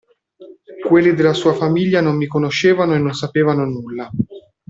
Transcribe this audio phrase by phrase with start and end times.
[0.83, 4.09] Quelli della sua famiglia non mi conoscevano e non sapevano nulla.